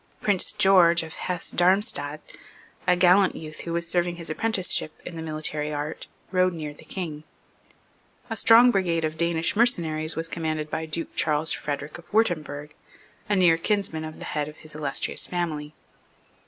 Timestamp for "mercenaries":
9.55-10.15